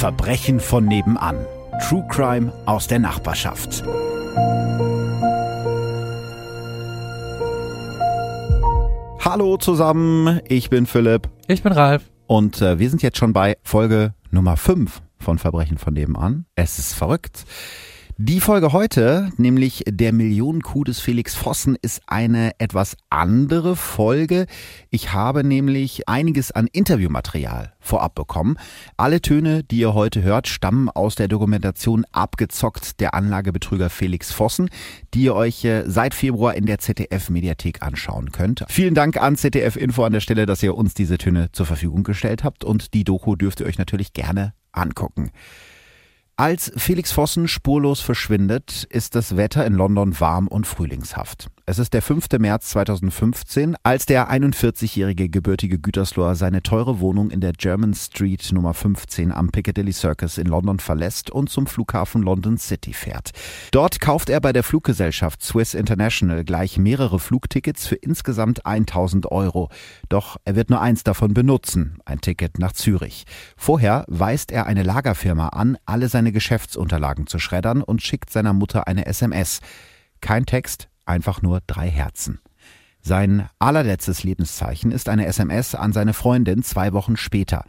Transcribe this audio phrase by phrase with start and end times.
[0.00, 1.36] Verbrechen von nebenan.
[1.82, 3.82] True Crime aus der Nachbarschaft.
[9.22, 11.28] Hallo zusammen, ich bin Philipp.
[11.48, 12.10] Ich bin Ralf.
[12.26, 16.46] Und äh, wir sind jetzt schon bei Folge Nummer 5 von Verbrechen von nebenan.
[16.54, 17.44] Es ist verrückt.
[18.22, 24.44] Die Folge heute, nämlich der Millionenkuh des Felix Vossen, ist eine etwas andere Folge.
[24.90, 28.58] Ich habe nämlich einiges an Interviewmaterial vorab bekommen.
[28.98, 34.68] Alle Töne, die ihr heute hört, stammen aus der Dokumentation Abgezockt der Anlagebetrüger Felix Vossen,
[35.14, 38.66] die ihr euch äh, seit Februar in der ZDF-Mediathek anschauen könnt.
[38.68, 42.02] Vielen Dank an ZDF Info an der Stelle, dass ihr uns diese Töne zur Verfügung
[42.02, 45.30] gestellt habt und die Doku dürft ihr euch natürlich gerne angucken.
[46.40, 51.48] Als Felix Vossen spurlos verschwindet, ist das Wetter in London warm und frühlingshaft.
[51.66, 52.26] Es ist der 5.
[52.38, 58.72] März 2015, als der 41-jährige gebürtige Gütersloher seine teure Wohnung in der German Street Nummer
[58.72, 63.32] 15 am Piccadilly Circus in London verlässt und zum Flughafen London City fährt.
[63.70, 69.68] Dort kauft er bei der Fluggesellschaft Swiss International gleich mehrere Flugtickets für insgesamt 1000 Euro.
[70.08, 73.26] Doch er wird nur eins davon benutzen, ein Ticket nach Zürich.
[73.58, 78.52] Vorher weist er eine Lagerfirma an, alle seine seine Geschäftsunterlagen zu schreddern und schickt seiner
[78.52, 79.60] Mutter eine SMS.
[80.20, 82.38] Kein Text, einfach nur drei Herzen.
[83.02, 87.64] Sein allerletztes Lebenszeichen ist eine SMS an seine Freundin zwei Wochen später.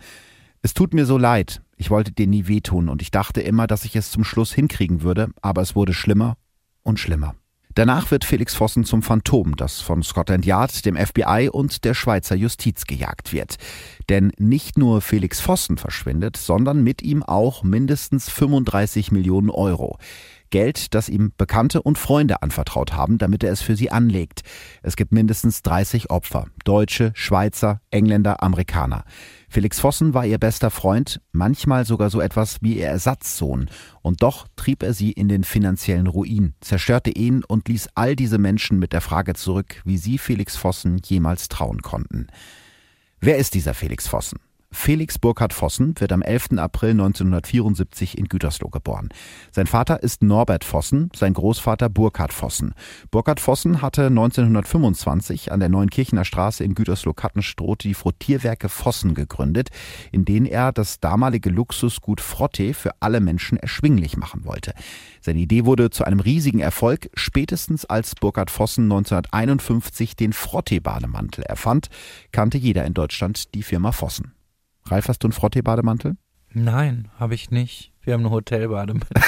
[0.62, 3.86] Es tut mir so leid, ich wollte dir nie wehtun und ich dachte immer, dass
[3.86, 6.38] ich es zum Schluss hinkriegen würde, aber es wurde schlimmer
[6.84, 7.34] und schlimmer.
[7.76, 12.36] Danach wird Felix Vossen zum Phantom, das von Scotland Yard, dem FBI und der Schweizer
[12.36, 13.56] Justiz gejagt wird.
[14.10, 19.98] Denn nicht nur Felix Vossen verschwindet, sondern mit ihm auch mindestens 35 Millionen Euro.
[20.52, 24.42] Geld, das ihm Bekannte und Freunde anvertraut haben, damit er es für sie anlegt.
[24.84, 26.46] Es gibt mindestens 30 Opfer.
[26.64, 29.04] Deutsche, Schweizer, Engländer, Amerikaner.
[29.50, 33.70] Felix Vossen war ihr bester Freund, manchmal sogar so etwas wie ihr Ersatzsohn.
[34.02, 38.38] Und doch trieb er sie in den finanziellen Ruin, zerstörte ihn und ließ all diese
[38.38, 42.28] Menschen mit der Frage zurück, wie sie Felix Vossen jemals trauen konnten.
[43.20, 44.40] Wer ist dieser Felix Vossen?
[44.84, 46.58] Felix Burkhard Vossen wird am 11.
[46.58, 49.10] April 1974 in Gütersloh geboren.
[49.52, 52.74] Sein Vater ist Norbert Vossen, sein Großvater Burkhard Vossen.
[53.12, 59.70] Burkhard Vossen hatte 1925 an der Neunkirchener Straße in Gütersloh-Kattenstroth die Frottierwerke Vossen gegründet,
[60.12, 64.74] in denen er das damalige Luxusgut Frotte für alle Menschen erschwinglich machen wollte.
[65.20, 71.90] Seine Idee wurde zu einem riesigen Erfolg, spätestens als Burkhard Vossen 1951 den Frotte-Bademantel erfand,
[72.32, 74.34] kannte jeder in Deutschland die Firma Vossen.
[74.92, 76.18] Ralf, hast du einen Frottee-Bademantel?
[76.54, 77.94] Nein, habe ich nicht.
[78.02, 79.10] Wir haben einen Hotelbademantel.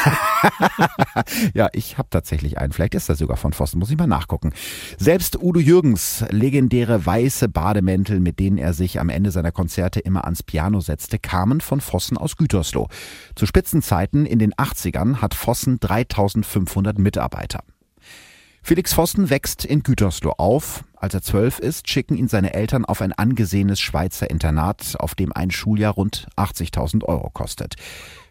[1.53, 2.74] ja, ich habe tatsächlich einen.
[2.74, 3.79] Vielleicht ist er sogar von Vossen.
[3.79, 4.51] Muss ich mal nachgucken.
[4.97, 10.25] Selbst Udo Jürgens legendäre weiße Bademäntel, mit denen er sich am Ende seiner Konzerte immer
[10.25, 12.90] ans Piano setzte, kamen von Vossen aus Gütersloh.
[13.35, 17.63] Zu Spitzenzeiten in den 80ern hat Vossen 3500 Mitarbeiter.
[18.63, 20.84] Felix Vossen wächst in Gütersloh auf.
[21.03, 25.34] Als er zwölf ist, schicken ihn seine Eltern auf ein angesehenes Schweizer Internat, auf dem
[25.34, 27.75] ein Schuljahr rund 80.000 Euro kostet.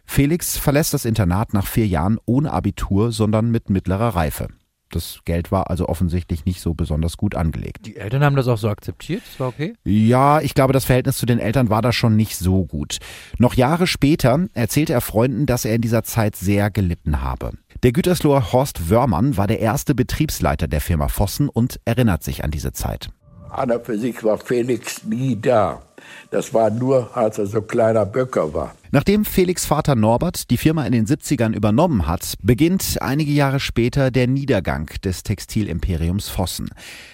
[0.07, 4.47] Felix verlässt das Internat nach vier Jahren ohne Abitur, sondern mit mittlerer Reife.
[4.89, 7.85] Das Geld war also offensichtlich nicht so besonders gut angelegt.
[7.85, 9.21] Die Eltern haben das auch so akzeptiert?
[9.23, 9.73] Das war okay?
[9.83, 12.97] Ja, ich glaube, das Verhältnis zu den Eltern war da schon nicht so gut.
[13.37, 17.51] Noch Jahre später erzählte er Freunden, dass er in dieser Zeit sehr gelitten habe.
[17.83, 22.49] Der Gütersloher Horst Wörmann war der erste Betriebsleiter der Firma Vossen und erinnert sich an
[22.49, 23.09] diese Zeit.
[23.49, 25.81] An für sich war Felix nie da.
[26.31, 28.73] Das war nur, als er so kleiner Böcker war.
[28.91, 34.11] Nachdem Felix Vater Norbert die Firma in den 70ern übernommen hat, beginnt einige Jahre später
[34.11, 36.69] der Niedergang des Textilimperiums Vossen.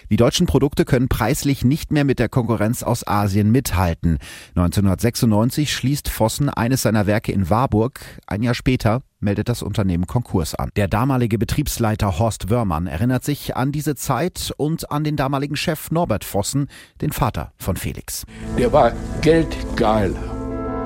[0.08, 4.18] Die deutschen Produkte können preislich nicht mehr mit der Konkurrenz aus Asien mithalten.
[4.54, 8.00] 1996 schließt Vossen eines seiner Werke in Warburg.
[8.28, 10.70] Ein Jahr später meldet das Unternehmen Konkurs an.
[10.76, 15.90] Der damalige Betriebsleiter Horst Wörmann erinnert sich an diese Zeit und an den damaligen Chef
[15.90, 16.68] Norbert Vossen,
[17.00, 18.24] den Vater von Felix.
[18.58, 20.14] Der war geldgeil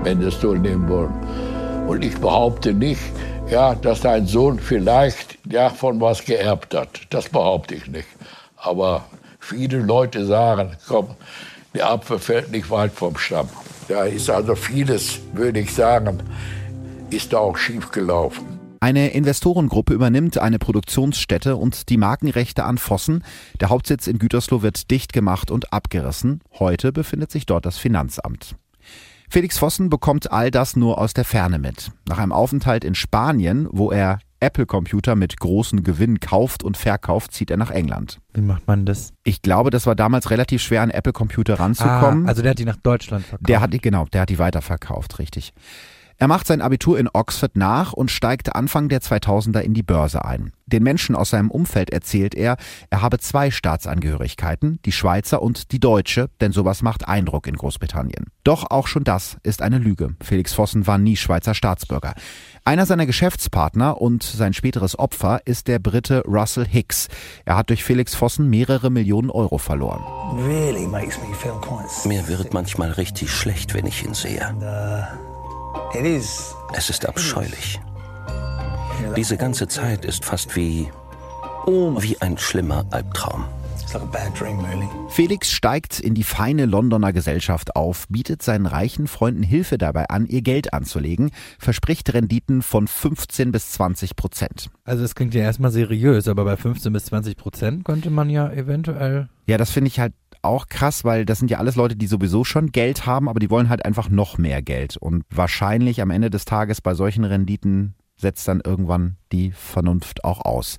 [0.05, 1.15] wenn es so nehmen wollen.
[1.89, 3.01] Und ich behaupte nicht,
[3.49, 7.01] ja, dass dein Sohn vielleicht ja, was geerbt hat.
[7.11, 8.09] Das behaupte ich nicht.
[8.57, 9.05] Aber
[9.41, 11.09] viele Leute sagen, komm,
[11.75, 13.49] der Apfel fällt nicht weit vom Stamm.
[13.89, 16.23] Da ist also vieles, würde ich sagen,
[17.11, 18.61] ist da auch schief gelaufen.
[18.81, 23.25] Eine Investorengruppe übernimmt eine Produktionsstätte und die Markenrechte an Vossen.
[23.61, 26.41] Der Hauptsitz in Gütersloh wird dicht gemacht und abgerissen.
[26.59, 28.57] Heute befindet sich dort das Finanzamt.
[29.31, 31.93] Felix Vossen bekommt all das nur aus der Ferne mit.
[32.09, 37.51] Nach einem Aufenthalt in Spanien, wo er Apple-Computer mit großen Gewinn kauft und verkauft, zieht
[37.51, 38.21] er nach England.
[38.35, 39.15] Wie macht man das?
[39.25, 42.27] Ich glaube, das war damals relativ schwer, an Apple-Computer ranzukommen.
[42.27, 43.49] Ah, also der hat die nach Deutschland verkauft.
[43.49, 45.55] Der hat die, genau, der hat die weiterverkauft, richtig.
[46.19, 50.25] Er macht sein Abitur in Oxford nach und steigt Anfang der 2000er in die Börse
[50.25, 50.53] ein.
[50.67, 52.57] Den Menschen aus seinem Umfeld erzählt er,
[52.89, 58.27] er habe zwei Staatsangehörigkeiten, die Schweizer und die deutsche, denn sowas macht Eindruck in Großbritannien.
[58.45, 60.15] Doch auch schon das ist eine Lüge.
[60.23, 62.15] Felix Vossen war nie Schweizer Staatsbürger.
[62.65, 67.09] Einer seiner Geschäftspartner und sein späteres Opfer ist der Brite Russell Hicks.
[67.45, 70.03] Er hat durch Felix Vossen mehrere Millionen Euro verloren.
[72.07, 74.55] Mir wird manchmal richtig schlecht, wenn ich ihn sehe.
[75.97, 77.81] Es ist abscheulich.
[79.17, 80.89] Diese ganze Zeit ist fast wie,
[81.67, 83.45] wie ein schlimmer Albtraum.
[85.09, 90.27] Felix steigt in die feine Londoner Gesellschaft auf, bietet seinen reichen Freunden Hilfe dabei an,
[90.27, 91.31] ihr Geld anzulegen,
[91.61, 94.71] verspricht Renditen von 15 bis 20 Prozent.
[94.85, 98.51] Also das klingt ja erstmal seriös, aber bei 15 bis 20 Prozent könnte man ja
[98.51, 99.29] eventuell.
[99.47, 100.15] Ja, das finde ich halt
[100.45, 103.51] auch krass, weil das sind ja alles Leute, die sowieso schon Geld haben, aber die
[103.51, 104.97] wollen halt einfach noch mehr Geld.
[104.97, 110.45] Und wahrscheinlich am Ende des Tages bei solchen Renditen setzt dann irgendwann die Vernunft auch
[110.45, 110.79] aus.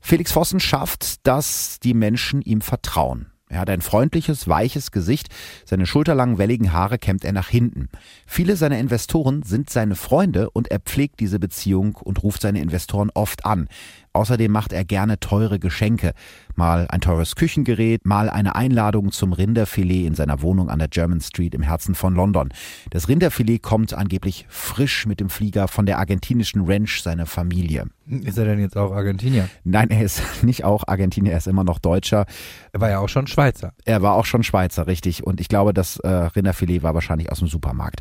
[0.00, 3.32] Felix Vossen schafft, dass die Menschen ihm vertrauen.
[3.52, 5.28] Er hat ein freundliches, weiches Gesicht,
[5.66, 7.90] seine schulterlangen, welligen Haare kämmt er nach hinten.
[8.26, 13.10] Viele seiner Investoren sind seine Freunde und er pflegt diese Beziehung und ruft seine Investoren
[13.12, 13.68] oft an.
[14.14, 16.12] Außerdem macht er gerne teure Geschenke.
[16.54, 21.20] Mal ein teures Küchengerät, mal eine Einladung zum Rinderfilet in seiner Wohnung an der German
[21.20, 22.50] Street im Herzen von London.
[22.90, 27.86] Das Rinderfilet kommt angeblich frisch mit dem Flieger von der argentinischen Ranch seiner Familie.
[28.06, 29.48] Ist er denn jetzt auch Argentinier?
[29.64, 32.26] Nein, er ist nicht auch Argentinier, er ist immer noch Deutscher.
[32.72, 33.72] Er war ja auch schon Schweizer.
[33.84, 35.24] Er war auch schon Schweizer, richtig.
[35.24, 38.00] Und ich glaube, das äh, Rinderfilet war wahrscheinlich aus dem Supermarkt.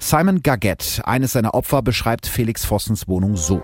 [0.00, 3.62] Simon Gaggett, eines seiner Opfer, beschreibt Felix Vossens Wohnung so.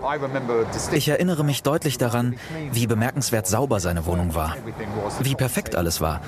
[0.93, 2.35] Ich erinnere mich deutlich daran,
[2.71, 4.55] wie bemerkenswert sauber seine Wohnung war.
[5.21, 6.21] Wie perfekt alles war.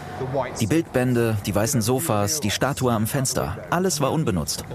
[0.60, 3.58] Die Bildbände, die weißen Sofas, die Statue am Fenster.
[3.70, 4.66] Alles war unbenutzt.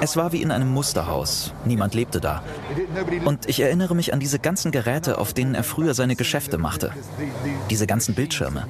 [0.00, 1.52] Es war wie in einem Musterhaus.
[1.64, 2.42] Niemand lebte da.
[3.24, 6.92] Und ich erinnere mich an diese ganzen Geräte, auf denen er früher seine Geschäfte machte.
[7.70, 8.66] Diese ganzen Bildschirme.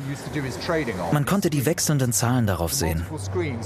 [1.12, 3.04] Man konnte die wechselnden Zahlen darauf sehen.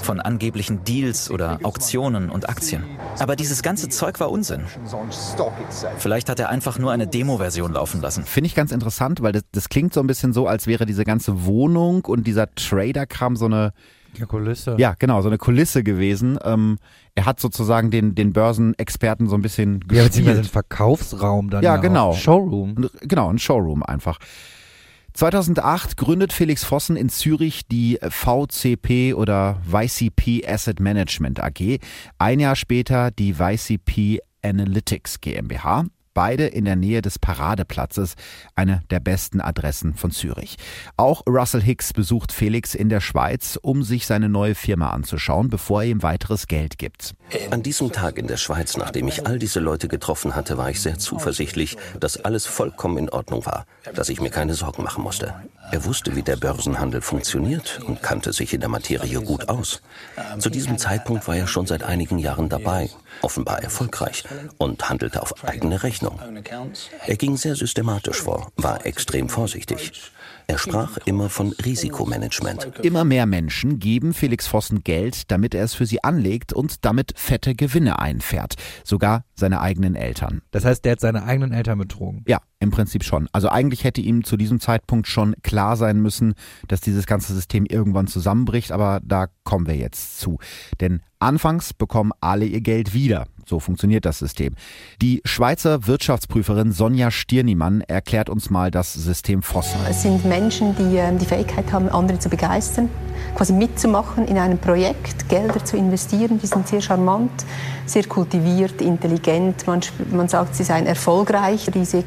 [0.03, 2.85] Von angeblichen Deals oder Auktionen und Aktien.
[3.19, 4.65] Aber dieses ganze Zeug war Unsinn.
[5.99, 8.25] Vielleicht hat er einfach nur eine Demo-Version laufen lassen.
[8.25, 11.05] Finde ich ganz interessant, weil das, das klingt so ein bisschen so, als wäre diese
[11.05, 13.73] ganze Wohnung und dieser Trader-Kram so eine
[14.19, 14.76] Ja, Kulisse.
[14.79, 16.38] ja, genau, so eine Kulisse gewesen.
[16.44, 16.79] Ähm,
[17.14, 20.52] er hat sozusagen den, den Börsenexperten so ein bisschen Ja, beziehungsweise ein gespielt.
[20.52, 21.62] Verkaufsraum dann.
[21.62, 21.81] Ja, auch.
[21.82, 22.12] genau.
[22.14, 22.88] Showroom.
[23.00, 24.19] Genau, ein Showroom einfach.
[25.14, 31.78] 2008 gründet Felix Vossen in Zürich die VCP oder YCP Asset Management AG.
[32.19, 35.85] Ein Jahr später die YCP Analytics GmbH.
[36.14, 38.14] Beide in der Nähe des Paradeplatzes,
[38.55, 40.56] eine der besten Adressen von Zürich.
[40.97, 45.82] Auch Russell Hicks besucht Felix in der Schweiz, um sich seine neue Firma anzuschauen, bevor
[45.82, 47.14] er ihm weiteres Geld gibt.
[47.50, 50.81] An diesem Tag in der Schweiz, nachdem ich all diese Leute getroffen hatte, war ich
[50.81, 55.35] sehr zuversichtlich, dass alles vollkommen in Ordnung war, dass ich mir keine Sorgen machen musste.
[55.70, 59.81] Er wusste, wie der Börsenhandel funktioniert und kannte sich in der Materie gut aus.
[60.38, 62.91] Zu diesem Zeitpunkt war er schon seit einigen Jahren dabei,
[63.23, 64.25] offenbar erfolgreich
[64.59, 66.19] und handelte auf eigene Rechnung.
[67.06, 69.93] Er ging sehr systematisch vor, war extrem vorsichtig.
[70.47, 72.81] Er sprach immer von Risikomanagement.
[72.82, 77.12] Immer mehr Menschen geben Felix Vossen Geld, damit er es für sie anlegt und damit
[77.16, 78.57] fette Gewinne einfährt.
[78.85, 80.42] Sogar seine eigenen Eltern.
[80.50, 82.25] Das heißt, der hat seine eigenen Eltern betrogen.
[82.26, 83.28] Ja, im Prinzip schon.
[83.33, 86.35] Also eigentlich hätte ihm zu diesem Zeitpunkt schon klar sein müssen,
[86.69, 90.38] dass dieses ganze System irgendwann zusammenbricht, aber da kommen wir jetzt zu.
[90.81, 93.26] Denn anfangs bekommen alle ihr Geld wieder.
[93.47, 94.54] So funktioniert das System.
[95.00, 99.81] Die Schweizer Wirtschaftsprüferin Sonja Stirnimann erklärt uns mal das System Vossen.
[99.88, 102.88] Es sind Menschen, die ähm, die Fähigkeit haben, andere zu begeistern,
[103.35, 106.38] quasi mitzumachen in einem Projekt, Gelder zu investieren.
[106.40, 107.33] Die sind sehr charmant,
[107.85, 109.66] sehr kultiviert, intelligent.
[109.66, 109.81] Man,
[110.12, 111.69] man sagt, sie seien erfolgreich.
[111.75, 112.02] Diese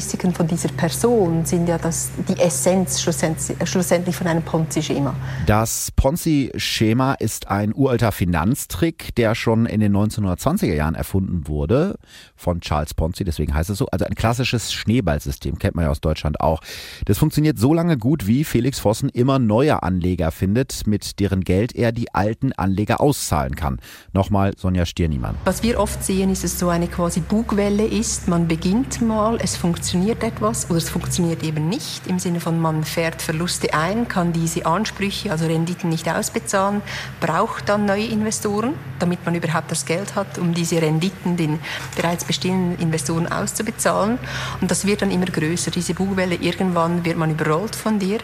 [0.00, 5.14] Charakteristiken von dieser Person sind ja das, die Essenz schlussendlich, von einem Ponzi-Schema.
[5.44, 11.98] Das Ponzi-Schema ist ein uralter Finanztrick, der schon in den 1920er Jahren erfunden wurde
[12.34, 13.88] von Charles Ponzi, deswegen heißt es so.
[13.88, 16.62] Also ein klassisches Schneeballsystem, kennt man ja aus Deutschland auch.
[17.04, 21.74] Das funktioniert so lange gut, wie Felix Vossen immer neue Anleger findet, mit deren Geld
[21.74, 23.80] er die alten Anleger auszahlen kann.
[24.14, 25.34] Nochmal Sonja Stirniemann.
[25.44, 28.28] Was wir oft sehen, ist, dass es so eine quasi Bugwelle ist.
[28.28, 32.60] Man beginnt mal, es funktioniert funktioniert etwas oder es funktioniert eben nicht, im Sinne von
[32.60, 36.80] man fährt Verluste ein, kann diese Ansprüche, also Renditen nicht ausbezahlen,
[37.18, 41.58] braucht dann neue Investoren, damit man überhaupt das Geld hat, um diese Renditen den
[41.96, 44.20] bereits bestehenden Investoren auszubezahlen.
[44.60, 46.36] Und das wird dann immer größer, diese Bugwelle.
[46.36, 48.18] Irgendwann wird man überrollt von dir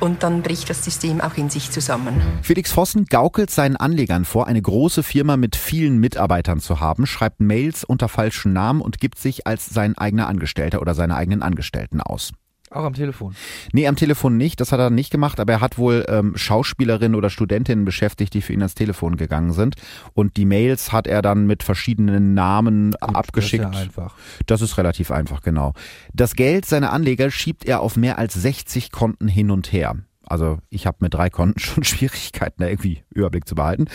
[0.00, 2.22] und dann bricht das System auch in sich zusammen.
[2.40, 7.40] Felix Vossen gaukelt seinen Anlegern vor, eine große Firma mit vielen Mitarbeitern zu haben, schreibt
[7.40, 12.00] Mails unter falschen Namen und gibt sich als sein eigener Angestellter oder seine eigenen Angestellten
[12.00, 12.32] aus.
[12.70, 13.34] Auch am Telefon.
[13.72, 17.16] Nee, am Telefon nicht, das hat er nicht gemacht, aber er hat wohl ähm, Schauspielerinnen
[17.16, 19.74] oder Studentinnen beschäftigt, die für ihn ans Telefon gegangen sind.
[20.14, 23.64] Und die Mails hat er dann mit verschiedenen Namen Gut, abgeschickt.
[23.64, 24.14] Das ist ja einfach.
[24.46, 25.74] Das ist relativ einfach, genau.
[26.14, 29.96] Das Geld seiner Anleger schiebt er auf mehr als 60 Konten hin und her.
[30.24, 33.86] Also ich habe mit drei Konten schon Schwierigkeiten, da irgendwie Überblick zu behalten.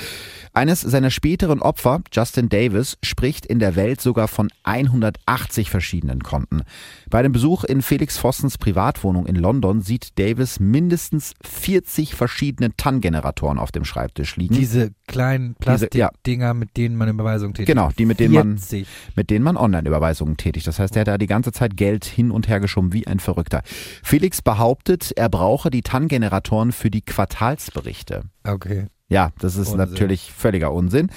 [0.54, 6.62] Eines seiner späteren Opfer, Justin Davis, spricht in der Welt sogar von 180 verschiedenen Konten.
[7.10, 13.60] Bei dem Besuch in Felix Vossens Privatwohnung in London sieht Davis mindestens 40 verschiedene TAN-Generatoren
[13.60, 14.56] auf dem Schreibtisch liegen.
[14.56, 17.68] Diese kleinen Plastikdinger, mit denen man Überweisungen tätigt.
[17.68, 18.88] Genau, die mit denen man 40.
[19.16, 20.68] mit denen man Online-Überweisungen tätigt.
[20.68, 23.20] Das heißt, er hat da die ganze Zeit Geld hin und her geschoben wie ein
[23.20, 23.62] Verrückter.
[24.04, 28.24] Felix behauptet, er brauche die TAN-Generatoren für die Quartalsberichte.
[28.48, 28.88] Okay.
[29.10, 29.90] Ja, das ist Unsinn.
[29.90, 31.10] natürlich völliger Unsinn.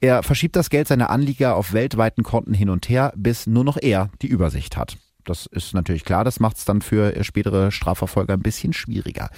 [0.00, 3.78] Er verschiebt das Geld seiner Anlieger auf weltweiten Konten hin und her, bis nur noch
[3.80, 4.98] er die Übersicht hat.
[5.24, 9.30] Das ist natürlich klar, das macht es dann für spätere Strafverfolger ein bisschen schwieriger.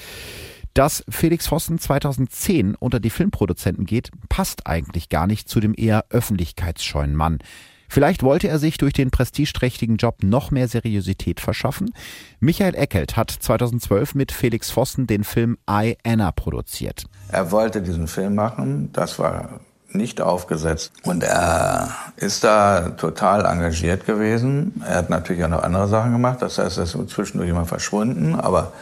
[0.74, 6.04] Dass Felix Vossen 2010 unter die Filmproduzenten geht, passt eigentlich gar nicht zu dem eher
[6.10, 7.38] öffentlichkeitsscheuen Mann.
[7.90, 11.92] Vielleicht wollte er sich durch den prestigeträchtigen Job noch mehr Seriosität verschaffen.
[12.38, 17.04] Michael Eckelt hat 2012 mit Felix Vossen den Film I, Anna produziert.
[17.32, 19.58] Er wollte diesen Film machen, das war
[19.90, 20.92] nicht aufgesetzt.
[21.02, 24.82] Und er ist da total engagiert gewesen.
[24.86, 28.36] Er hat natürlich auch noch andere Sachen gemacht, das heißt, er ist zwischendurch immer verschwunden,
[28.36, 28.72] aber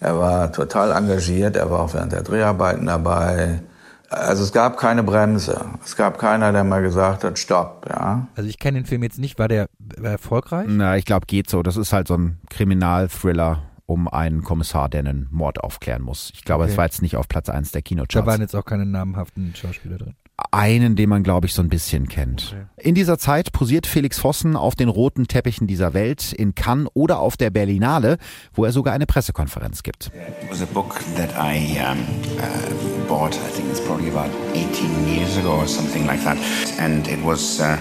[0.00, 3.60] er war total engagiert, er war auch während der Dreharbeiten dabei.
[4.08, 5.64] Also es gab keine Bremse.
[5.84, 8.28] Es gab keiner, der mal gesagt hat, stopp, ja.
[8.36, 9.38] Also ich kenne den Film jetzt nicht.
[9.38, 9.68] War der
[10.02, 10.66] erfolgreich?
[10.70, 11.62] Na, ich glaube, geht so.
[11.62, 16.30] Das ist halt so ein Kriminalthriller um einen Kommissar, der einen Mord aufklären muss.
[16.34, 16.78] Ich glaube, es Okay.
[16.78, 18.26] war jetzt nicht auf Platz 1 der Da Kinocharts.
[18.26, 20.14] waren jetzt auch keine namhaften Schauspieler drin.
[20.50, 22.54] Einen, den man, glaube ich, so ein bisschen kennt.
[22.76, 27.20] In dieser Zeit posiert Felix Vossen auf den roten Teppichen dieser Welt, in Cannes oder
[27.20, 28.18] auf der Berlinale,
[28.52, 30.10] wo er sogar eine Pressekonferenz gibt.
[30.42, 31.98] It was a book that I um,
[32.38, 36.36] uh, bought, I think it's probably about 18 years ago or something like that.
[36.78, 37.76] And it was uh,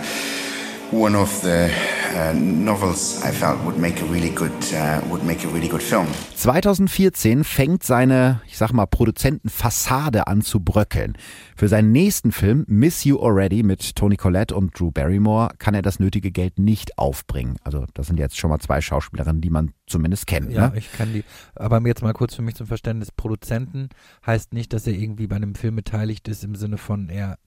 [0.91, 1.69] one of the
[2.15, 5.81] uh, novels I felt would make a really good, uh, would make a really good
[5.81, 6.07] film.
[6.35, 11.17] 2014 fängt seine, ich sag mal, Produzentenfassade an zu bröckeln.
[11.55, 15.81] Für seinen nächsten Film Miss You Already mit Tony Collette und Drew Barrymore kann er
[15.81, 17.57] das nötige Geld nicht aufbringen.
[17.63, 20.51] Also das sind jetzt schon mal zwei Schauspielerinnen, die man zumindest kennt.
[20.51, 20.77] Ja, ne?
[20.77, 21.23] ich kann die.
[21.55, 23.11] Aber mir jetzt mal kurz für mich zum Verständnis.
[23.11, 23.89] Produzenten
[24.25, 27.37] heißt nicht, dass er irgendwie bei einem Film beteiligt ist im Sinne von eher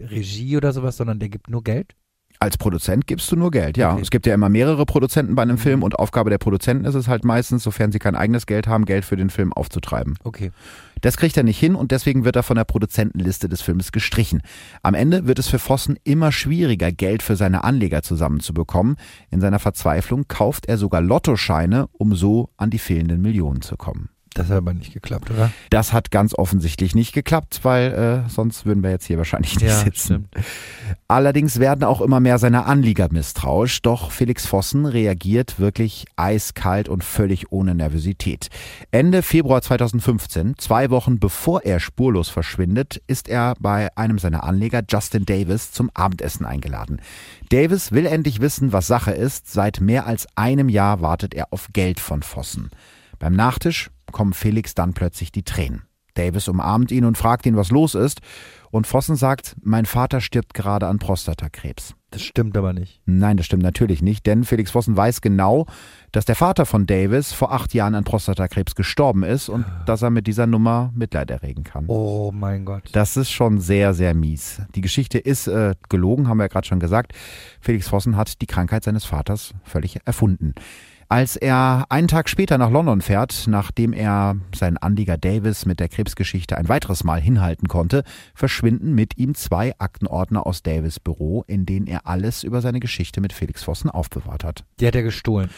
[0.00, 1.94] Regie oder sowas, sondern der gibt nur Geld?
[2.38, 3.92] Als Produzent gibst du nur Geld, ja.
[3.92, 4.02] Okay.
[4.02, 7.08] Es gibt ja immer mehrere Produzenten bei einem Film und Aufgabe der Produzenten ist es
[7.08, 10.18] halt meistens, sofern sie kein eigenes Geld haben, Geld für den Film aufzutreiben.
[10.24, 10.50] Okay.
[11.00, 14.42] Das kriegt er nicht hin und deswegen wird er von der Produzentenliste des Filmes gestrichen.
[14.82, 18.96] Am Ende wird es für Vossen immer schwieriger, Geld für seine Anleger zusammenzubekommen.
[19.30, 24.08] In seiner Verzweiflung kauft er sogar Lottoscheine, um so an die fehlenden Millionen zu kommen.
[24.36, 25.50] Das hat aber nicht geklappt, oder?
[25.70, 29.70] Das hat ganz offensichtlich nicht geklappt, weil äh, sonst würden wir jetzt hier wahrscheinlich nicht
[29.70, 30.28] Ja, sitzen.
[31.08, 37.02] Allerdings werden auch immer mehr seiner Anlieger misstrauisch, doch Felix Vossen reagiert wirklich eiskalt und
[37.02, 38.48] völlig ohne Nervosität.
[38.90, 44.82] Ende Februar 2015, zwei Wochen bevor er spurlos verschwindet, ist er bei einem seiner Anleger,
[44.86, 47.00] Justin Davis, zum Abendessen eingeladen.
[47.48, 49.50] Davis will endlich wissen, was Sache ist.
[49.50, 52.70] Seit mehr als einem Jahr wartet er auf Geld von Vossen.
[53.18, 55.82] Beim Nachtisch kommen Felix dann plötzlich die Tränen.
[56.16, 58.20] Davis umarmt ihn und fragt ihn, was los ist.
[58.70, 61.94] Und Vossen sagt, mein Vater stirbt gerade an Prostatakrebs.
[62.10, 63.00] Das stimmt aber nicht.
[63.04, 65.66] Nein, das stimmt natürlich nicht, denn Felix Vossen weiß genau,
[66.12, 70.10] dass der Vater von Davis vor acht Jahren an Prostatakrebs gestorben ist und dass er
[70.10, 71.86] mit dieser Nummer Mitleid erregen kann.
[71.88, 72.90] Oh mein Gott.
[72.92, 74.62] Das ist schon sehr, sehr mies.
[74.74, 77.12] Die Geschichte ist äh, gelogen, haben wir ja gerade schon gesagt.
[77.60, 80.54] Felix Vossen hat die Krankheit seines Vaters völlig erfunden.
[81.08, 85.88] Als er einen Tag später nach London fährt, nachdem er seinen Anlieger Davis mit der
[85.88, 88.02] Krebsgeschichte ein weiteres Mal hinhalten konnte,
[88.34, 93.20] verschwinden mit ihm zwei Aktenordner aus Davis Büro, in denen er alles über seine Geschichte
[93.20, 94.64] mit Felix Vossen aufbewahrt hat.
[94.80, 95.48] Die hat er gestohlen.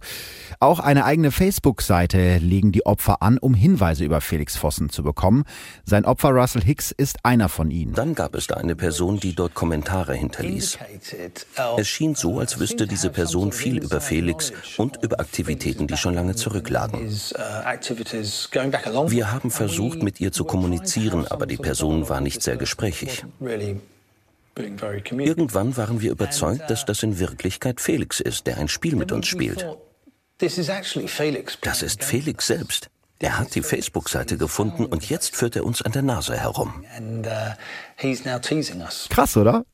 [0.60, 5.42] Auch eine eigene Facebook-Seite legen die Opfer an, um Hinweise über Felix Vossen zu bekommen.
[5.84, 7.92] Sein Opfer Russell Hicks ist einer von ihnen.
[7.94, 10.78] Dann gab es da eine Person, die dort Kommentare hinterließ.
[11.78, 16.14] Es schien so, als wüsste diese Person viel über Felix und über Aktivitäten, die schon
[16.14, 17.00] lange zurücklagen.
[19.10, 20.75] Wir haben versucht, mit ihr zu kommunizieren,
[21.26, 23.24] aber die Person war nicht sehr gesprächig.
[24.56, 29.26] Irgendwann waren wir überzeugt, dass das in Wirklichkeit Felix ist, der ein Spiel mit uns
[29.26, 29.66] spielt.
[30.38, 32.90] Das ist Felix selbst.
[33.18, 36.84] Er hat die Facebook-Seite gefunden und jetzt führt er uns an der Nase herum.
[39.08, 39.64] Krass, oder?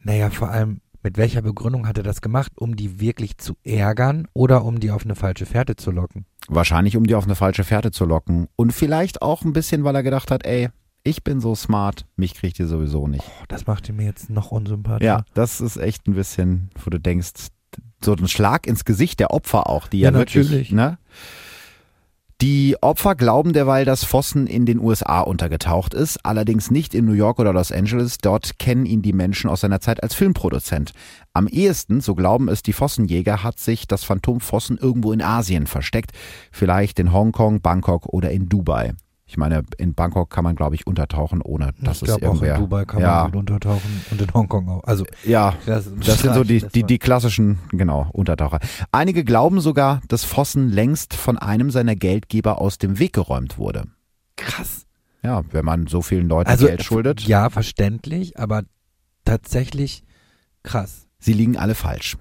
[0.00, 2.52] Naja, vor allem, mit welcher Begründung hat er das gemacht?
[2.56, 6.26] Um die wirklich zu ärgern oder um die auf eine falsche Fährte zu locken?
[6.48, 8.48] Wahrscheinlich, um die auf eine falsche Fährte zu locken.
[8.56, 10.68] Und vielleicht auch ein bisschen, weil er gedacht hat, ey,
[11.02, 13.24] ich bin so smart, mich kriegt ihr sowieso nicht.
[13.26, 15.04] Oh, das macht ihn mir jetzt noch unsympathischer.
[15.06, 17.32] Ja, das ist echt ein bisschen, wo du denkst,
[18.02, 20.72] so ein Schlag ins Gesicht der Opfer auch, die ja, Ja, wirklich, natürlich.
[20.72, 20.98] ne?
[22.44, 27.14] Die Opfer glauben derweil, dass Vossen in den USA untergetaucht ist, allerdings nicht in New
[27.14, 28.18] York oder Los Angeles.
[28.18, 30.92] Dort kennen ihn die Menschen aus seiner Zeit als Filmproduzent.
[31.32, 35.66] Am ehesten, so glauben es die Vossenjäger, hat sich das Phantom Vossen irgendwo in Asien
[35.66, 36.12] versteckt.
[36.52, 38.92] Vielleicht in Hongkong, Bangkok oder in Dubai.
[39.34, 42.34] Ich meine, in Bangkok kann man, glaube ich, untertauchen, ohne dass ich es glaube auch
[42.34, 42.54] irgendwer.
[42.54, 44.84] in Dubai kann ja, man gut untertauchen und in Hongkong auch.
[44.84, 48.60] Also ja, das, das sind so die, die, die klassischen, genau, Untertaucher.
[48.92, 53.88] Einige glauben sogar, dass Vossen längst von einem seiner Geldgeber aus dem Weg geräumt wurde.
[54.36, 54.86] krass.
[55.24, 57.22] Ja, wenn man so vielen Leuten Also Geld schuldet.
[57.22, 58.62] ja, verständlich, aber
[59.24, 60.04] tatsächlich
[60.62, 61.08] krass.
[61.18, 62.16] Sie liegen alle falsch.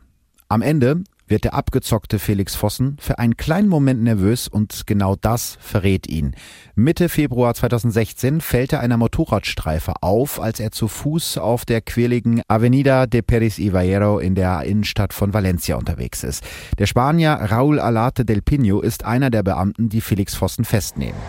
[0.50, 5.58] Am Ende wird der abgezockte Felix Vossen für einen kleinen Moment nervös und genau das
[5.60, 6.36] verrät ihn.
[6.76, 12.41] Mitte Februar 2016 fällt er einer Motorradstreife auf, als er zu Fuß auf der quirligen
[12.48, 16.43] Avenida de Peris y Vallejo in der Innenstadt von Valencia unterwegs ist.
[16.80, 21.19] Der Spanier Raúl Alate del Pino ist einer der Beamten, die Felix Vossen festnehmen.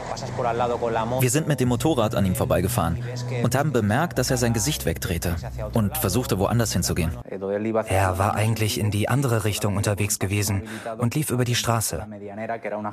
[1.21, 2.99] Wir sind mit dem Motorrad an ihm vorbeigefahren
[3.43, 5.37] und haben bemerkt, dass er sein Gesicht wegdrehte
[5.73, 7.11] und versuchte woanders hinzugehen.
[7.89, 10.63] Er war eigentlich in die andere Richtung unterwegs gewesen
[10.99, 12.07] und lief über die Straße,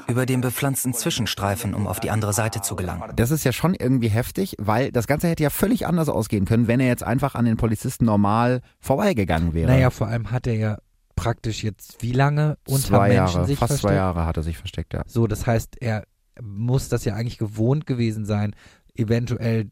[0.07, 3.03] über den bepflanzten Zwischenstreifen, um auf die andere Seite zu gelangen.
[3.15, 6.67] Das ist ja schon irgendwie heftig, weil das Ganze hätte ja völlig anders ausgehen können,
[6.67, 9.71] wenn er jetzt einfach an den Polizisten normal vorbeigegangen wäre.
[9.71, 10.77] Naja, vor allem hat er ja
[11.15, 13.91] praktisch jetzt wie lange unter zwei Menschen Jahre, sich fast versteckt?
[13.91, 15.03] zwei Jahre hat er sich versteckt, ja.
[15.05, 16.03] So, das heißt, er
[16.41, 18.55] muss das ja eigentlich gewohnt gewesen sein,
[18.95, 19.69] eventuell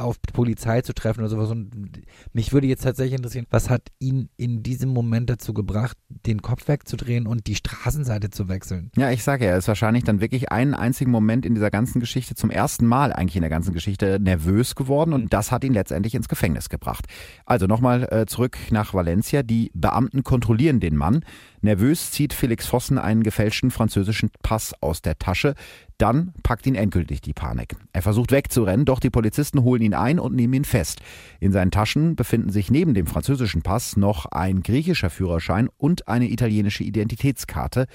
[0.00, 1.50] auf Polizei zu treffen oder sowas.
[1.50, 6.42] Und mich würde jetzt tatsächlich interessieren, was hat ihn in diesem Moment dazu gebracht, den
[6.42, 8.90] Kopf wegzudrehen und die Straßenseite zu wechseln?
[8.96, 12.00] Ja, ich sage ja, er ist wahrscheinlich dann wirklich einen einzigen Moment in dieser ganzen
[12.00, 15.74] Geschichte zum ersten Mal eigentlich in der ganzen Geschichte nervös geworden und das hat ihn
[15.74, 17.06] letztendlich ins Gefängnis gebracht.
[17.44, 19.42] Also nochmal äh, zurück nach Valencia.
[19.42, 21.24] Die Beamten kontrollieren den Mann.
[21.62, 25.54] Nervös zieht Felix Vossen einen gefälschten französischen Pass aus der Tasche.
[25.98, 27.76] Dann packt ihn endgültig die Panik.
[27.92, 31.00] Er versucht wegzurennen, doch die Polizisten holen ihn ein und nehmen ihn fest.
[31.38, 36.30] In seinen Taschen befinden sich neben dem französischen Pass noch ein griechischer Führerschein und eine
[36.30, 37.86] italienische Identitätskarte.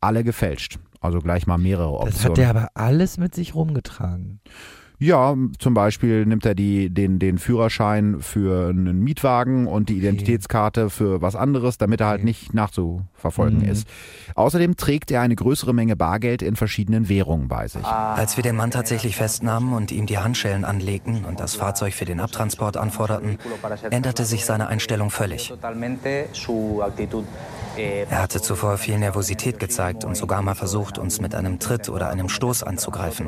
[0.00, 0.78] Alle gefälscht.
[1.00, 2.12] Also gleich mal mehrere Optionen.
[2.12, 4.40] Das hat er aber alles mit sich rumgetragen.
[5.04, 10.88] Ja, zum Beispiel nimmt er die, den, den Führerschein für einen Mietwagen und die Identitätskarte
[10.88, 13.68] für was anderes, damit er halt nicht nachzuverfolgen Mhm.
[13.68, 13.86] ist.
[14.34, 17.84] Außerdem trägt er eine größere Menge Bargeld in verschiedenen Währungen bei sich.
[17.84, 22.06] Als wir den Mann tatsächlich festnahmen und ihm die Handschellen anlegten und das Fahrzeug für
[22.06, 23.38] den Abtransport anforderten,
[23.90, 25.52] änderte sich seine Einstellung völlig.
[27.76, 32.08] Er hatte zuvor viel Nervosität gezeigt und sogar mal versucht, uns mit einem Tritt oder
[32.08, 33.26] einem Stoß anzugreifen.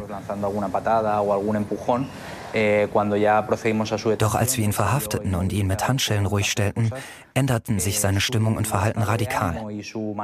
[4.19, 6.91] Doch als wir ihn verhafteten und ihn mit Handschellen ruhig stellten,
[7.35, 9.67] änderten sich seine Stimmung und Verhalten radikal.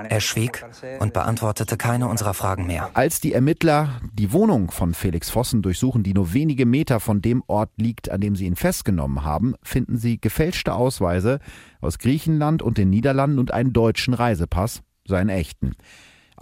[0.09, 0.65] Er schwieg
[1.01, 2.91] und beantwortete keine unserer Fragen mehr.
[2.95, 7.43] Als die Ermittler die Wohnung von Felix Vossen durchsuchen, die nur wenige Meter von dem
[7.49, 11.39] Ort liegt, an dem sie ihn festgenommen haben, finden sie gefälschte Ausweise
[11.81, 15.73] aus Griechenland und den Niederlanden und einen deutschen Reisepass, seinen echten.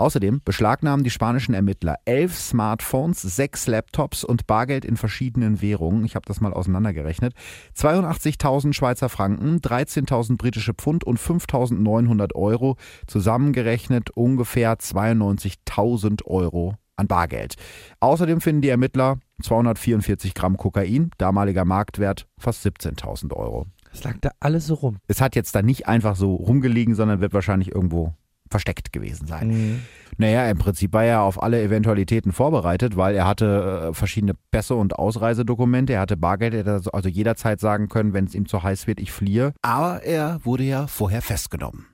[0.00, 6.06] Außerdem beschlagnahmen die spanischen Ermittler elf Smartphones, sechs Laptops und Bargeld in verschiedenen Währungen.
[6.06, 7.34] Ich habe das mal auseinandergerechnet.
[7.76, 12.76] 82.000 Schweizer Franken, 13.000 britische Pfund und 5.900 Euro.
[13.08, 17.56] Zusammengerechnet ungefähr 92.000 Euro an Bargeld.
[18.00, 23.66] Außerdem finden die Ermittler 244 Gramm Kokain, damaliger Marktwert fast 17.000 Euro.
[23.92, 24.96] Das lag da alles so rum.
[25.08, 28.14] Es hat jetzt da nicht einfach so rumgelegen, sondern wird wahrscheinlich irgendwo
[28.50, 29.48] versteckt gewesen sein.
[29.48, 29.80] Mhm.
[30.18, 34.74] Naja, im Prinzip war er auf alle Eventualitäten vorbereitet, weil er hatte äh, verschiedene Pässe
[34.74, 38.62] und Ausreisedokumente, er hatte Bargeld, er hätte also jederzeit sagen können, wenn es ihm zu
[38.62, 39.54] heiß wird, ich fliehe.
[39.62, 41.86] Aber er wurde ja vorher festgenommen.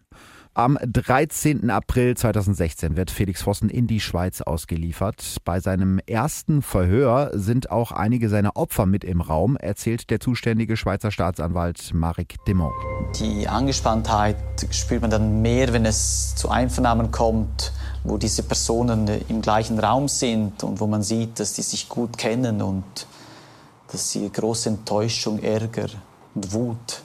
[0.57, 1.69] Am 13.
[1.69, 5.37] April 2016 wird Felix Vossen in die Schweiz ausgeliefert.
[5.45, 10.79] Bei seinem ersten Verhör sind auch einige seiner Opfer mit im Raum, erzählt der zuständige
[10.79, 12.73] Schweizer Staatsanwalt Marek Demont.
[13.21, 14.39] Die Angespanntheit
[14.71, 20.09] spürt man dann mehr, wenn es zu Einvernahmen kommt, wo diese Personen im gleichen Raum
[20.09, 23.07] sind und wo man sieht, dass die sich gut kennen und
[23.93, 25.89] dass sie große Enttäuschung, Ärger
[26.35, 27.03] und Wut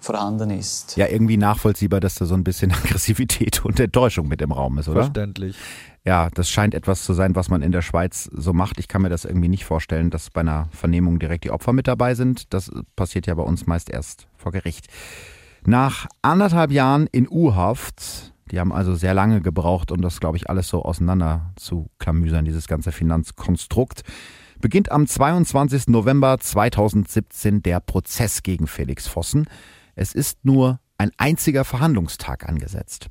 [0.00, 0.96] vorhanden ist.
[0.96, 4.88] Ja, irgendwie nachvollziehbar, dass da so ein bisschen Aggressivität und Enttäuschung mit im Raum ist,
[4.88, 5.02] oder?
[5.02, 5.56] Verständlich.
[6.04, 8.78] Ja, das scheint etwas zu sein, was man in der Schweiz so macht.
[8.78, 11.86] Ich kann mir das irgendwie nicht vorstellen, dass bei einer Vernehmung direkt die Opfer mit
[11.86, 12.52] dabei sind.
[12.54, 14.86] Das passiert ja bei uns meist erst vor Gericht.
[15.66, 20.48] Nach anderthalb Jahren in U-Haft, die haben also sehr lange gebraucht, um das, glaube ich,
[20.48, 24.02] alles so auseinander zu klamüsern, dieses ganze Finanzkonstrukt,
[24.60, 25.88] beginnt am 22.
[25.88, 29.46] November 2017 der Prozess gegen Felix Vossen.
[30.00, 33.08] Es ist nur ein einziger Verhandlungstag angesetzt.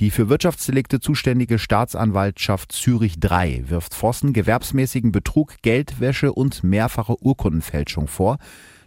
[0.00, 8.08] Die für Wirtschaftsdelikte zuständige Staatsanwaltschaft Zürich III wirft Vossen gewerbsmäßigen Betrug, Geldwäsche und mehrfache Urkundenfälschung
[8.08, 8.38] vor.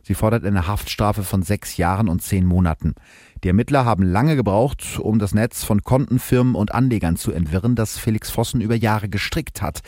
[0.02, 2.96] Sie fordert eine Haftstrafe von sechs Jahren und zehn Monaten.
[3.44, 8.00] Die Ermittler haben lange gebraucht, um das Netz von Kontenfirmen und Anlegern zu entwirren, das
[8.00, 9.82] Felix Vossen über Jahre gestrickt hat.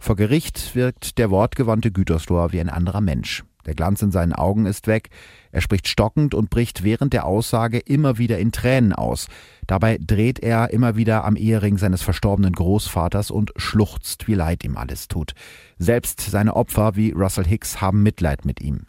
[0.00, 3.44] Vor Gericht wirkt der wortgewandte Gütersloher wie ein anderer Mensch.
[3.68, 5.10] Der Glanz in seinen Augen ist weg.
[5.52, 9.28] Er spricht stockend und bricht während der Aussage immer wieder in Tränen aus.
[9.66, 14.78] Dabei dreht er immer wieder am Ehering seines verstorbenen Großvaters und schluchzt, wie leid ihm
[14.78, 15.34] alles tut.
[15.78, 18.86] Selbst seine Opfer wie Russell Hicks haben Mitleid mit ihm.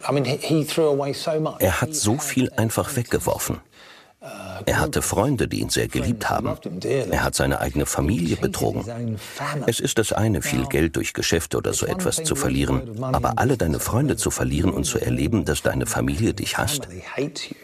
[1.59, 3.57] Er hat so viel einfach weggeworfen.
[4.65, 6.53] Er hatte Freunde, die ihn sehr geliebt haben.
[6.83, 9.17] Er hat seine eigene Familie betrogen.
[9.65, 13.57] Es ist das eine, viel Geld durch Geschäfte oder so etwas zu verlieren, aber alle
[13.57, 16.89] deine Freunde zu verlieren und zu erleben, dass deine Familie dich hasst.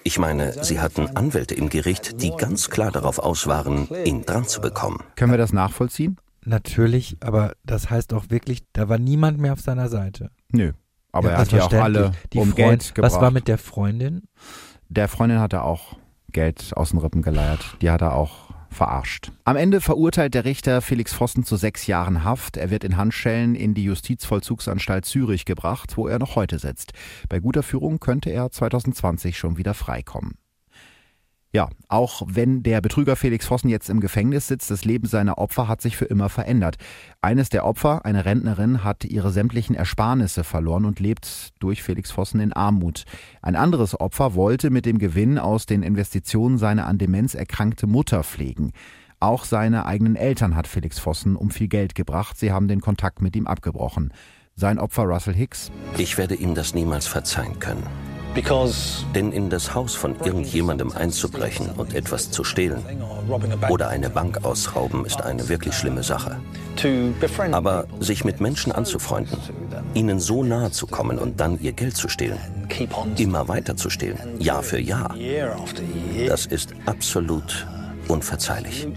[0.03, 4.47] Ich meine, sie hatten Anwälte im Gericht, die ganz klar darauf aus waren, ihn dran
[4.47, 4.99] zu bekommen.
[5.15, 6.17] Können wir das nachvollziehen?
[6.45, 10.29] Natürlich, aber das heißt auch wirklich, da war niemand mehr auf seiner Seite.
[10.51, 10.71] Nö.
[11.11, 12.11] Aber Ja, er hat ja auch alle.
[12.33, 13.13] Die um Freund- Geld gebracht.
[13.13, 14.23] Was war mit der Freundin?
[14.89, 15.97] Der Freundin hat er auch
[16.31, 17.77] Geld aus den Rippen geleiert.
[17.81, 19.31] Die hat er auch verarscht.
[19.45, 22.57] Am Ende verurteilt der Richter Felix Vossen zu sechs Jahren Haft.
[22.57, 26.93] Er wird in Handschellen in die Justizvollzugsanstalt Zürich gebracht, wo er noch heute sitzt.
[27.29, 30.35] Bei guter Führung könnte er 2020 schon wieder freikommen.
[31.55, 35.69] Ja, auch wenn der Betrüger Felix Vossen jetzt im Gefängnis sitzt, das Leben seiner Opfer
[35.69, 36.75] hat sich für immer verändert.
[37.21, 42.41] Eines der Opfer, eine Rentnerin, hat ihre sämtlichen Ersparnisse verloren und lebt durch Felix Vossen
[42.41, 43.05] in Armut.
[43.41, 48.25] Ein anderes Opfer wollte mit dem Gewinn aus den Investitionen seine an Demenz erkrankte Mutter
[48.25, 48.73] pflegen.
[49.21, 52.37] Auch seine eigenen Eltern hat Felix Vossen um viel Geld gebracht.
[52.37, 54.11] Sie haben den Kontakt mit ihm abgebrochen.
[54.57, 57.83] Sein Opfer Russell Hicks Ich werde ihm das niemals verzeihen können.
[59.13, 62.83] Denn in das Haus von irgendjemandem einzubrechen und etwas zu stehlen
[63.69, 66.37] oder eine Bank ausrauben ist eine wirklich schlimme Sache.
[67.51, 69.37] Aber sich mit Menschen anzufreunden,
[69.93, 72.37] ihnen so nahe zu kommen und dann ihr Geld zu stehlen,
[73.17, 75.15] immer weiter zu stehlen, Jahr für Jahr,
[76.27, 77.65] das ist absolut
[78.07, 78.87] unverzeihlich.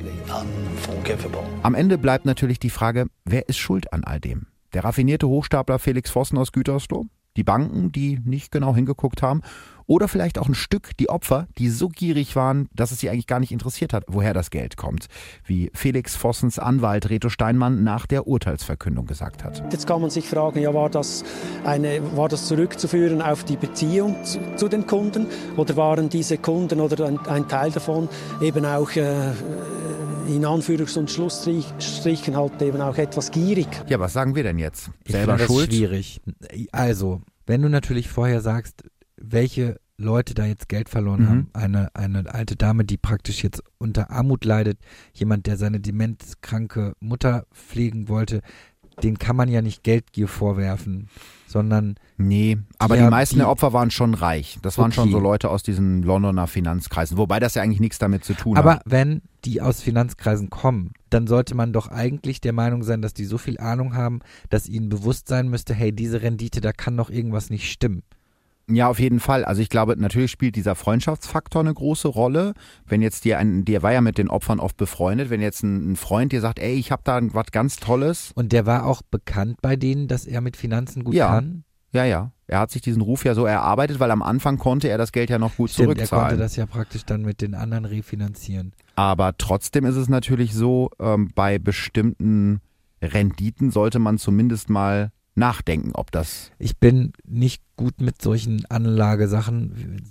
[1.63, 4.47] Am Ende bleibt natürlich die Frage, wer ist schuld an all dem?
[4.75, 7.07] Der raffinierte Hochstapler Felix Vossen aus Gütersloh?
[7.39, 9.43] Die Banken, die nicht genau hingeguckt haben?
[9.89, 13.27] Oder vielleicht auch ein Stück die Opfer, die so gierig waren, dass es sie eigentlich
[13.27, 15.07] gar nicht interessiert hat, woher das Geld kommt?
[15.47, 19.65] Wie Felix Vossens Anwalt Reto Steinmann nach der Urteilsverkündung gesagt hat.
[19.73, 21.25] Jetzt kann man sich fragen, ja, war das,
[21.65, 26.81] eine, war das zurückzuführen auf die Beziehung zu, zu den Kunden oder waren diese Kunden
[26.81, 28.11] oder ein, ein Teil davon
[28.43, 29.31] eben auch äh,
[30.29, 33.69] in Anführungs- und Schlussstrichen halt eben auch etwas gierig?
[33.89, 34.91] Ja, was sagen wir denn jetzt?
[35.05, 35.73] Ich Selber finde das schuld?
[35.73, 36.21] schwierig.
[36.73, 38.85] Also, wenn du natürlich vorher sagst,
[39.21, 41.29] welche Leute da jetzt Geld verloren Mhm.
[41.29, 44.79] haben, eine, eine alte Dame, die praktisch jetzt unter Armut leidet,
[45.13, 48.41] jemand, der seine demenzkranke Mutter pflegen wollte,
[49.03, 51.09] den kann man ja nicht Geldgier vorwerfen,
[51.47, 54.59] sondern Nee, aber Ja, die meisten die- der Opfer waren schon reich.
[54.63, 55.13] Das waren schon Okay.
[55.13, 58.75] so Leute aus diesen Londoner Finanzkreisen, wobei das ja eigentlich nichts damit zu tun Aber
[58.75, 58.83] hat.
[58.87, 63.25] wenn die aus Finanzkreisen kommen, dann sollte man doch eigentlich der Meinung sein, dass die
[63.25, 64.19] so viel Ahnung haben,
[64.51, 68.03] dass ihnen bewusst sein müsste, hey, diese Rendite, da kann doch irgendwas nicht stimmen.
[68.71, 69.45] Ja, auf jeden Fall.
[69.47, 72.53] Also ich glaube, natürlich spielt dieser Freundschaftsfaktor eine große Rolle.
[72.87, 75.93] Wenn jetzt dir ein, der war ja mit den Opfern oft befreundet, wenn jetzt ein,
[75.93, 78.33] ein Freund dir sagt, ey, ich habe da was ganz Tolles.
[78.35, 81.29] Und der war auch bekannt bei denen, dass er mit Finanzen gut Ja.
[81.29, 81.65] kann.
[81.93, 82.33] Ja, ja.
[82.47, 85.31] Er hat sich diesen Ruf ja so erarbeitet, weil am Anfang konnte er das Geld
[85.31, 86.39] ja noch gut Stimmt, er konnte zurückzahlen.
[86.39, 88.73] das ja praktisch dann mit den anderen refinanzieren.
[88.97, 92.61] Aber trotzdem ist es natürlich so, ähm, bei bestimmten
[93.01, 100.03] Renditen sollte man zumindest mal nachdenken, ob das Ich bin nicht gut mit solchen Anlagesachen,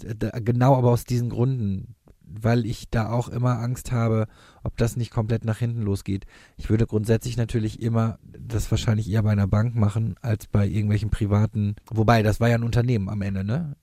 [0.44, 1.96] genau aber aus diesen Gründen,
[2.30, 4.28] weil ich da auch immer Angst habe,
[4.64, 6.26] ob das nicht komplett nach hinten losgeht.
[6.58, 11.10] Ich würde grundsätzlich natürlich immer das wahrscheinlich eher bei einer Bank machen, als bei irgendwelchen
[11.10, 13.76] privaten, wobei das war ja ein Unternehmen am Ende, ne?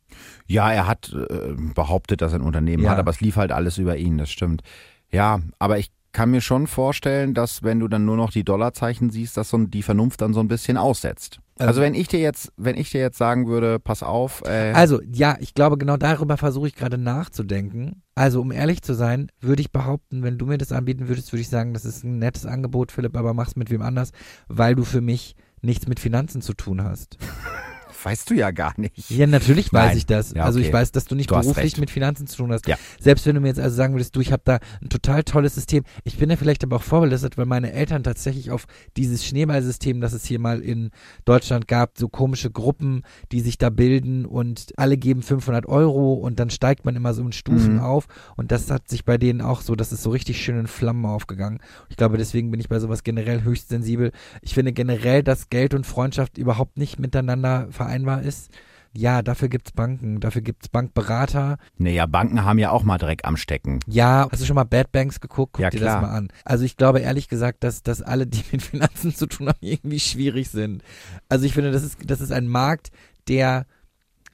[0.47, 2.91] Ja, er hat äh, behauptet, dass er ein Unternehmen Ja.
[2.91, 4.63] hat, aber es lief halt alles über ihn, das stimmt.
[5.11, 9.11] Ja, aber ich kann mir schon vorstellen, dass wenn du dann nur noch die Dollarzeichen
[9.11, 11.41] siehst, dass so die Vernunft dann so ein bisschen aussetzt.
[11.59, 11.69] Ähm.
[11.69, 15.03] Also wenn ich dir jetzt, wenn ich dir jetzt sagen würde, pass auf, äh, Also,
[15.03, 18.03] ja, ich glaube, genau darüber versuche ich gerade nachzudenken.
[18.15, 21.43] Also, um ehrlich zu sein, würde ich behaupten, wenn du mir das anbieten würdest, würde
[21.43, 24.13] ich sagen, das ist ein nettes Angebot, Philipp, aber mach's mit wem anders,
[24.49, 27.19] weil du für mich nichts mit Finanzen zu tun hast.
[28.05, 29.11] weißt du ja gar nicht.
[29.11, 29.97] Ja, natürlich weiß Nein.
[29.99, 30.33] ich das.
[30.35, 30.75] Ja, Also ich okay.
[30.75, 32.67] weiß, dass du nicht Du beruflich mit Finanzen zu tun hast.
[32.67, 32.77] Ja.
[33.01, 35.55] Selbst wenn du mir jetzt also sagen würdest, du, ich habe da ein total tolles
[35.55, 35.85] System.
[36.05, 40.13] Ich bin da vielleicht aber auch vorbelastet, weil meine Eltern tatsächlich auf dieses Schneeballsystem, das
[40.13, 40.91] es hier mal in
[41.25, 46.39] Deutschland gab, so komische Gruppen, die sich da bilden und alle geben 500 Euro und
[46.39, 47.81] dann steigt man immer so in Stufen Mhm.
[47.81, 50.67] auf und das hat sich bei denen auch so, das ist so richtig schön in
[50.67, 51.61] Flammen aufgegangen.
[51.89, 54.13] Ich glaube, deswegen bin ich bei sowas generell höchst sensibel.
[54.43, 58.51] Ich finde generell, dass Geld und Freundschaft überhaupt nicht miteinander vereinbar ist.
[58.97, 61.57] Ja, dafür gibt's Banken, dafür gibt's Bankberater.
[61.79, 63.81] Naja, Banken haben ja auch mal Dreck am Stecken.
[63.89, 65.55] Ja, hast du schon mal Bad Banks geguckt?
[65.55, 66.01] Guck Ja, dir klar.
[66.01, 66.29] das mal an.
[66.45, 69.99] Also ich glaube ehrlich gesagt, dass, dass alle, die mit Finanzen zu tun haben, irgendwie
[69.99, 70.85] schwierig sind.
[71.29, 72.93] Also ich finde, das ist, das ist ein Markt,
[73.27, 73.67] der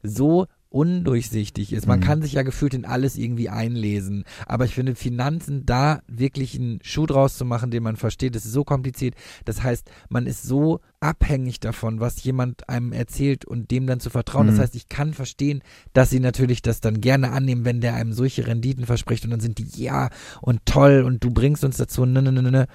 [0.02, 1.86] so undurchsichtig ist.
[1.86, 2.04] Man Mhm.
[2.04, 4.24] kann sich ja gefühlt in alles irgendwie einlesen.
[4.46, 8.44] Aber ich finde, Finanzen da wirklich einen Schuh draus zu machen, den man versteht, das
[8.46, 9.14] ist so kompliziert.
[9.44, 14.10] Das heißt, man ist so abhängig davon, was jemand einem erzählt und dem dann zu
[14.10, 14.46] vertrauen.
[14.46, 14.60] Das Mhm.
[14.60, 18.46] heißt, ich kann verstehen, dass sie natürlich das dann gerne annehmen, wenn der einem solche
[18.46, 22.22] Renditen verspricht und dann sind die ja und toll und du bringst uns dazu, ne,
[22.22, 22.66] ne, ne, ne.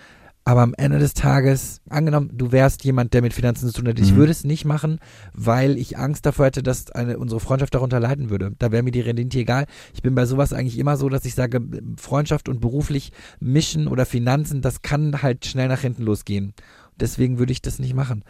[0.47, 3.99] Aber am Ende des Tages, angenommen, du wärst jemand, der mit Finanzen zu tun hat,
[3.99, 4.17] ich Mhm.
[4.17, 4.99] würde es nicht machen,
[5.34, 8.51] weil ich Angst davor hätte, dass eine, unsere Freundschaft darunter leiden würde.
[8.60, 9.65] Da wäre mir die Rendite egal.
[9.95, 11.62] Ich bin bei sowas eigentlich immer so, dass ich sage,
[11.97, 16.53] Freundschaft und beruflich mischen oder Finanzen, das kann halt schnell nach hinten losgehen.
[16.99, 18.23] Deswegen würde ich das nicht machen.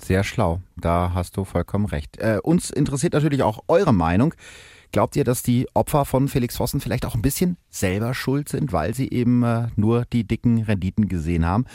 [0.00, 0.60] Sehr schlau.
[0.76, 2.18] Da hast du vollkommen recht.
[2.18, 4.34] Äh, uns interessiert natürlich auch eure Meinung.
[4.92, 8.72] Glaubt ihr, dass die Opfer von Felix Vossen vielleicht auch ein bisschen selber schuld sind,
[8.72, 11.66] weil sie eben äh, nur die dicken Renditen gesehen haben?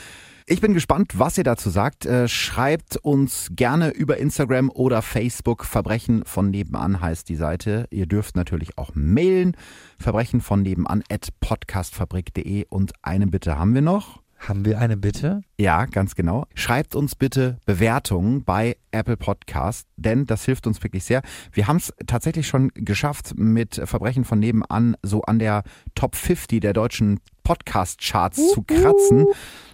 [0.45, 2.06] Ich bin gespannt, was ihr dazu sagt.
[2.06, 5.63] Äh, schreibt uns gerne über Instagram oder Facebook.
[5.63, 7.88] Verbrechen von nebenan heißt die Seite.
[7.91, 9.56] Ihr dürft natürlich auch mailen.
[9.99, 12.65] Verbrechen von nebenan at podcastfabrik.de.
[12.67, 14.23] Und eine Bitte haben wir noch.
[14.48, 15.42] Haben wir eine Bitte?
[15.58, 16.48] Ja, ganz genau.
[16.54, 21.22] Schreibt uns bitte Bewertungen bei Apple Podcast, denn das hilft uns wirklich sehr.
[21.54, 25.64] Wir haben es tatsächlich schon geschafft, mit Verbrechen von nebenan so an der
[25.96, 29.28] Top 50 der deutschen Podcast-Charts zu kratzen.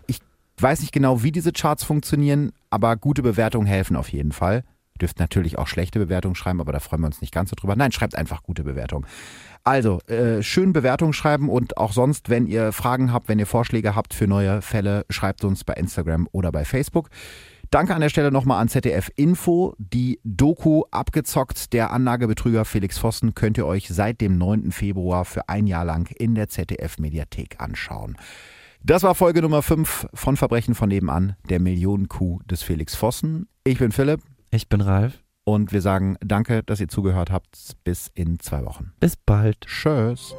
[0.05, 0.19] Ich
[0.59, 4.63] weiß nicht genau, wie diese Charts funktionieren, aber gute Bewertungen helfen auf jeden Fall.
[4.99, 7.75] Dürft natürlich auch schlechte Bewertungen schreiben, aber da freuen wir uns nicht ganz so drüber.
[7.75, 9.05] Nein, schreibt einfach gute Bewertungen.
[9.63, 13.95] Also, äh, schön Bewertungen schreiben und auch sonst, wenn ihr Fragen habt, wenn ihr Vorschläge
[13.95, 17.09] habt für neue Fälle, schreibt uns bei Instagram oder bei Facebook.
[17.71, 19.75] Danke an der Stelle nochmal an ZDF Info.
[19.77, 24.71] Die Doku Abgezockt der Anlagebetrüger Felix Vossen könnt ihr euch seit dem 9.
[24.71, 28.17] Februar für ein Jahr lang in der ZDF Mediathek anschauen.
[28.81, 33.47] Das war Folge Nummer 5 von Verbrechen von nebenan, der Millionenkuh des Felix Vossen.
[33.63, 35.23] Ich bin Philipp Ich bin Ralf.
[35.43, 37.57] und wir sagen danke, dass ihr zugehört habt.
[37.83, 38.91] Bis in zwei Wochen.
[38.99, 39.61] Bis bald.
[39.61, 40.35] Tschüss.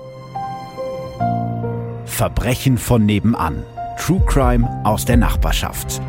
[2.05, 3.65] Verbrechen von nebenan.
[3.99, 6.01] True Crime aus der Nachbarschaft.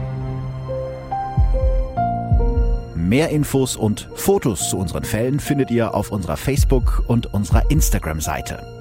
[2.95, 8.80] Mehr Infos und Fotos zu unseren Fällen findet ihr auf unserer Facebook- und unserer Instagram-Seite.